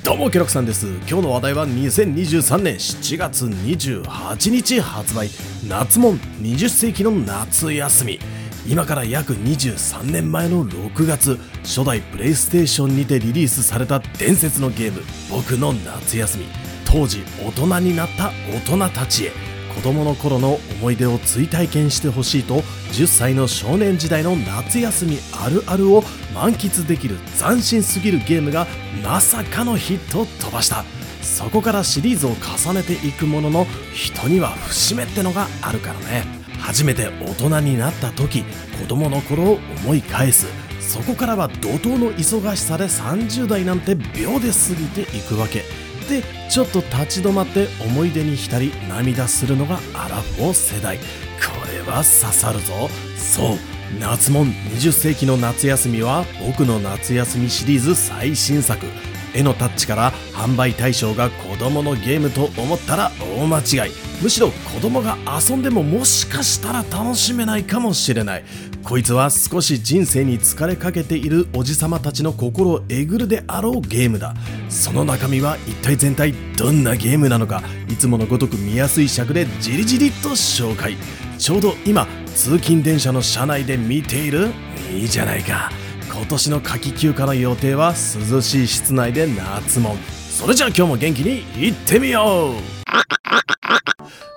[0.00, 0.86] どうもケロクさんです。
[1.08, 5.28] 今日の話題は2023年7月28日発売。
[5.68, 8.18] 夏も20世紀の夏休み。
[8.66, 16.46] 今から約23年前の6月初代プレイステーションにてリリースされた伝説のゲーム「僕の夏休み」
[16.90, 19.51] 当時大人になった大人たちへ。
[19.74, 22.60] 子供の頃の思い出を追体験してほしいと
[22.92, 26.02] 10歳の少年時代の夏休みあるあるを
[26.34, 28.66] 満喫できる斬新すぎるゲームが
[29.02, 30.84] まさかのヒットを飛ばした。
[31.22, 36.24] そこからシリーズを重ねていくものの人には節目ってのがあるからね。
[36.58, 38.44] 初めて大人になった時
[38.80, 40.46] 子供の頃を思い返す。
[40.80, 45.64] そこからは怒涛の忙しさで30代なんて秒で過ぎていくわけ。
[46.08, 50.98] でちょっと立ち止まって思い出に浸り涙するのがアラフォー世代。
[50.98, 51.02] こ
[51.72, 52.88] れは刺さるぞ。
[53.16, 53.58] そう。
[54.00, 54.48] 夏もん。
[54.48, 58.86] 20世紀の夏休みは僕の夏休みシリーズ最新作。
[59.34, 63.92] 絵のタッチから販売対象が子供のゲームと思ったら大間違い。
[64.22, 68.44] むしろ子供が遊んでももしかしたら楽しめないかもしれない。
[68.84, 74.34] こいつは少し人生に疲れかけているおじさまたちの心をえぐるであろうゲームだ。
[74.68, 77.64] その中身は一体全体どんなゲームなのか。
[77.88, 80.96] いつものごとく見やすい尺でじりじりと紹介。
[81.36, 84.52] ちょうど今通勤電車の車内で見ている。
[84.92, 85.72] いいじゃないか。
[86.12, 87.92] 今年の夏季休暇の予定は
[88.30, 89.96] 涼しい室内で夏も
[90.30, 92.81] それじゃあ今日も元気にいってみよう。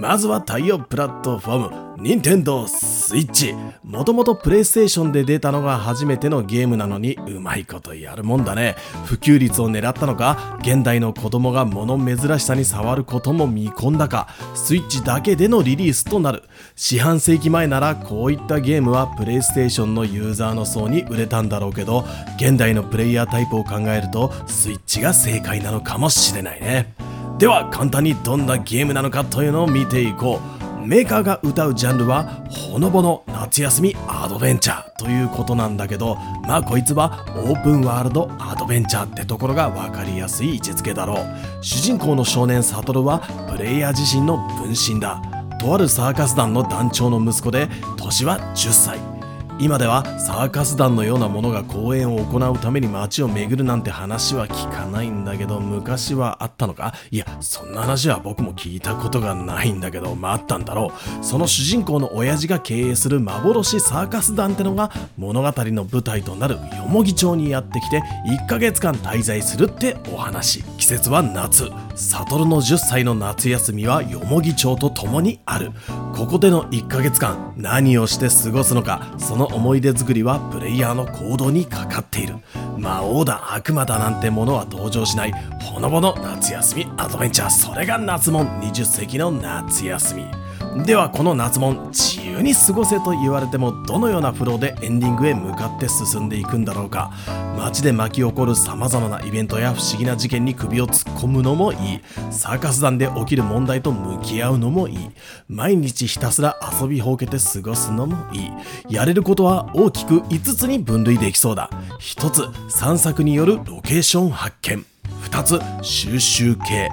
[0.00, 3.52] まずは太陽プラットフォーム任天堂スイッチ。
[3.82, 8.76] もともとプレイステーションで出たのが初めてのゲームなのにうまいことやるもんだね。
[9.06, 16.44] 普及率を狙ったのか現代の子供が物珍しさに触ることも見込んだかスイッチだけでのリリースとなる。
[16.76, 22.04] 四半世紀前ならこういったゲームはプレイステーションのユーザーの層に売れたんだろうけど
[22.36, 27.07] 現代のプレイヤータイプを考えるとスイッチが正解なのかもしれないね。
[27.38, 30.58] では簡単にどんなゲームなのかというのを見ていこう。
[30.86, 36.16] メーカーが歌うジャンルはほのぼの夏休みアドベンチャーということなんだけど
[36.46, 41.26] まあこいつはオープンワールドアドベンチャーってところが分かりやすい位置づけだろう。
[41.60, 45.20] 主人公の少年サトルはプレイヤー自身の分身だ。
[45.60, 49.17] とあるサーカス団の団長の息子で年は10歳。
[49.60, 56.94] 今ではサーカス団のようなものが公演を行うために街を巡るなんて話は聞かないんだけど昔はあったのか？
[57.10, 68.00] いやそんな話は僕も聞いたことがないんだけどまああったんだろうその主人公の親父が経営する幻サーカス団ってのが物語の舞台となるよもぎ町にやってきて
[68.44, 70.62] 1ヶ月間滞在するってお話。
[70.88, 71.70] 節は夏。
[71.94, 75.72] 悟の10歳の夏休みはよもぎ町と共にある。
[76.14, 82.36] ここでの1ヶ月間何をして過ごすのかその思い出作りはプレイヤーの行動にかかっている。
[82.78, 87.50] 魔王だ悪魔だなんてものは登場しないほのぼの夏休みアドベンチャー。
[87.50, 90.47] それが夏もん20世紀の夏休み。
[90.76, 97.12] ではこの夏も自由に過ごせと言われてもどのようなフローでエンディングへ向かって進んでいくんだろうか。
[97.58, 102.00] 街で巻き起こる様々なイベントや不思議な事件に首を突っ込むのもいい。
[102.30, 105.10] サーカス団で起きる問題と向き合うのもいい。
[105.48, 108.50] 毎日ひたすら遊びほうけて過ごすのもいい。
[108.88, 111.70] やれることは大きく5つに分類できそうだ。
[112.00, 114.84] 1つ散策によるロケーション発見。
[115.30, 116.88] 2つ収集系。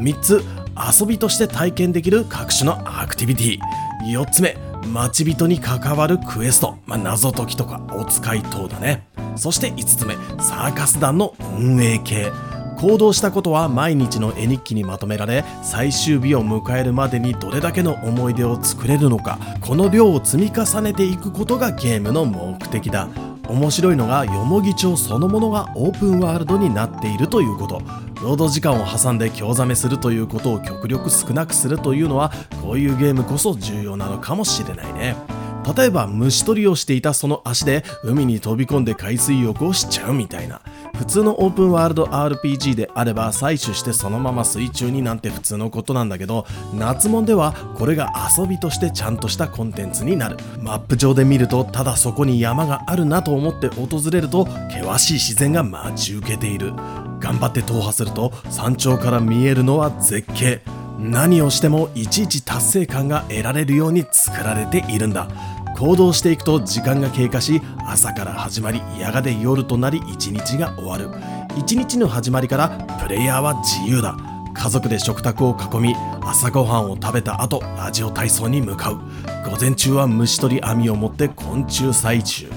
[0.00, 0.44] 3つ
[0.76, 3.58] 遊びとして体験できる各種のアクティビティ。
[4.10, 9.06] 4つ目待ち人に関わるクエスト、まあ、謎解きとかお使い等だね。
[9.36, 12.30] そして5つ目サーカス団の運営系。
[12.76, 23.08] 行動したことは毎日の絵日記にまとめられ最終日を迎えるまでにどれだけの思い出を作れるのかこの量を積み重ねていくことがゲームの目的だ。
[23.48, 27.82] 面白いのがよもぎ町そのものがオープンワールドになっているということ。
[28.24, 35.14] 労働時間を挟んで興ざめするということを極力少なくするというのはこういうゲームこそ重要なのかもしれないね。
[35.76, 40.62] 例えば虫取りをしていたその足で海に飛び込んで海水浴をしちゃうみたいな。
[40.96, 50.38] 普通のオープンワールド RPG であれば採取してそのまま水中になんて普通のことなんだけど夏もんではこれが遊びとしてちゃんとしたコンテンツになる。
[50.60, 56.72] マップ上で見るとただそこに山があるなと思って訪れると険しい自然が待ち受けている。
[57.24, 60.60] 頑張って踏破すると山頂から見えるのは絶景。
[60.98, 65.26] 何をしてもいちいち達成感が得られるように作られているんだ。
[65.78, 71.08] 行動していくと時間が経過し朝から始まりやがて夜となり一日が終わる。
[71.58, 72.68] 一日の始まりから
[73.02, 74.16] プレイヤーは自由だ。
[74.52, 79.00] 家族で食卓を囲み朝ごはんを食べた後ラジオ体操に向かう。
[79.50, 82.50] 午前中は虫取り網を持って昆虫採集。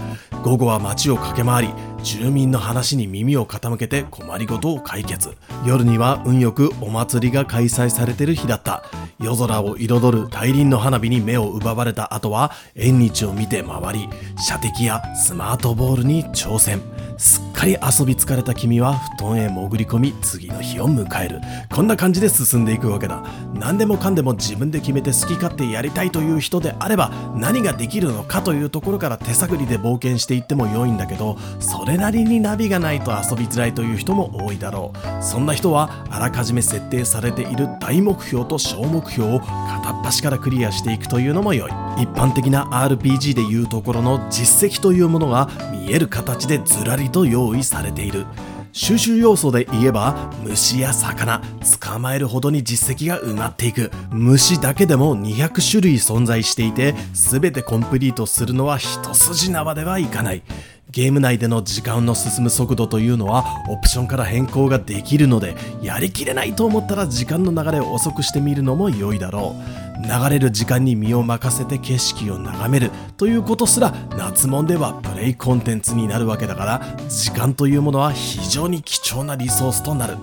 [0.43, 1.73] 午後は街を駆け回り
[2.03, 5.35] 住民の話に耳を傾けて困りごとを解決。
[5.65, 8.83] 夜には運よくお祭りが開催されてる日だった。
[9.19, 16.81] 夜空を彩る大輪の花火に目を奪われた後は縁日を見て回り射的やスマートボールに挑戦。
[17.17, 21.41] すっかり遊び疲れた君は布団へ潜り込み次の日を迎える。
[21.73, 23.23] こんな感じで進んでいくわけだ。
[23.55, 35.23] 何でもかんでも自分で決めて好き勝手やりたいという人であれば何ができるのかというところから手探りで冒険していっても良いんだけどそれなりにナビがないと遊びづらいという人も多いだろう。
[35.23, 41.86] そんな人はあらかじめ設定されている大目標と小目標を片っ端からクリアしていくというのも良い。
[41.99, 48.25] 一般的な RPG でいうところの実績というものが見える形でずらりと用意されている。
[48.73, 51.41] 収集要素で言えば虫や魚
[51.81, 53.91] 捕まえるほどに実績が埋まっていく。
[54.11, 60.43] 虫だけでも200種類存在していて全てコンプリートするのは一筋縄ではいかない。
[60.89, 69.87] ゲーム内での時間の進む速度というのはオプションから変更ができるのでやりきれないと思ったら時間の流れを遅くしてみるのも良いだろう。
[69.97, 80.15] 流れる時間に身を任せて景色を眺めるということすら夏門ではプレイコンテンツになるわけだから時間というものは非常に貴重なリソースとなる。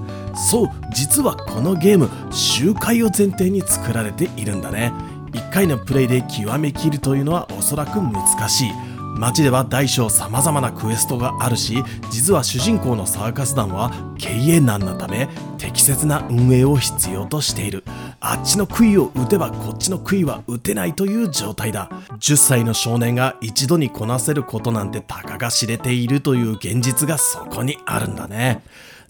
[0.50, 4.92] そう実はこのゲーム周回を前提に作られているんだね。
[5.32, 8.93] 1回のプレイで極めきるというのはおそらく難しい。
[9.18, 15.28] 街では大小様々なクエストがあるし実は主人公のサーカス団は経営難なため
[15.58, 17.84] 適切な運営を必要としている。
[18.20, 21.88] あっちの杭を打てばこっちの杭は打てないという状態だ。
[22.18, 28.62] 10歳の少年が一度にこなせることなんてたかが知れているという現実がそこにあるんだね。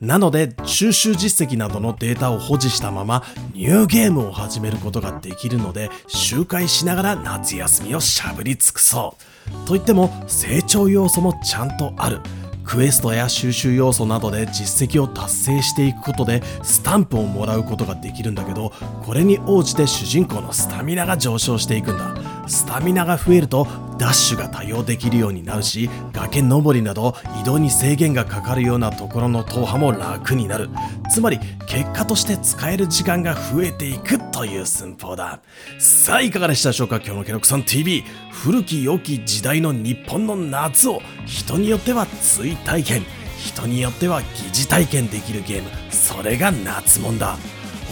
[0.04, 3.24] なので収集実績などのデータを保持したまま
[3.54, 9.66] ニューゲームを始めることができるので周回しながら夏休みをしゃぶり尽くそう。
[9.66, 12.20] といっても成長要素もちゃんとある。
[12.64, 18.72] クエストや収集要素などで実績を達成していくことでスタンプをもらうことができるんだけど
[19.04, 22.14] これに応じて主人公のスタミナが上昇していくんだ。
[22.46, 23.66] スタミナが増えると
[23.98, 30.68] ダッシュが多用できるようになるし崖登りなど移動に制限がかかるようなところの踏破も楽になる。
[31.10, 31.38] つまり
[31.68, 35.40] 結果として使える時間が増えていくという寸法だ。
[35.78, 36.96] さあいかがでしたでしょうか？
[36.96, 43.02] 今日のケロクさん TV 古き良き時代の日本の夏を人によっては追体験
[43.38, 44.26] 人によっては疑
[44.62, 45.70] 似体験できるゲーム。
[45.90, 47.36] それが夏もんだ。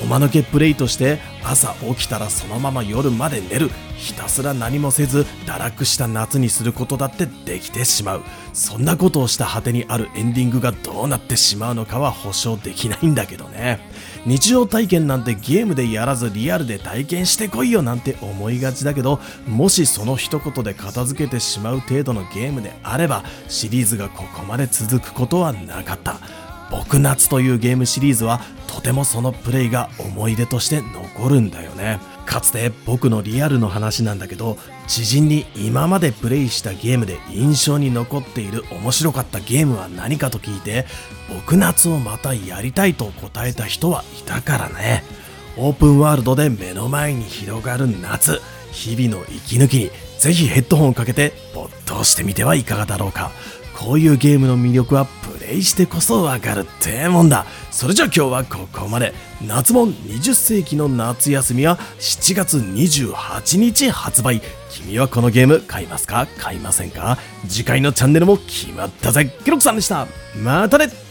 [0.02, 3.70] おまぬけプレイとして朝起きたらそのまま夜まで寝る。
[3.96, 8.22] ひたすら何もせず堕落した夏にすることだってできてしまう。
[8.52, 13.78] そんなことをした果てにあるエンディングがどうなってしまうのかは保証できないんだけどね。
[14.26, 26.51] 日常体験なんてゲームでやらずリアルで体験してこいよなんて思いがちだけどもしその一言で片付けてしまう程度のゲームであればシリーズがここまで続くことはなかった。
[26.72, 32.00] 僕夏というゲームシリーズはとてもそのプレイが思い出として残るんだよね。
[32.24, 40.86] かつて僕のリアルの話なんだけど知人に今までプレイしたゲームで印象に残っている面白かったゲームは何かと聞いて
[41.28, 45.04] 僕夏をまたやりたいと答えた人はいたからね。
[45.58, 48.40] オープンワールドで目の前に広がる夏
[48.70, 53.30] 日々の息抜きにぜひヘッドホンをかけて没頭してみてはいかがだろうか。
[53.76, 55.06] こういうゲームの魅力は
[55.52, 57.46] 礼してこそわかるってもんだ。
[57.70, 59.12] それじゃあ今日はここまで。
[59.46, 64.40] 夏本20世紀の夏休みは7月28日発売。
[64.71, 66.26] 君はこのゲーム買いますか？
[66.38, 67.18] 買いませんか？
[67.49, 69.30] 次回のチャンネルも決まったぜ。
[69.44, 70.06] ケロクさんでした。
[70.42, 71.02] またね。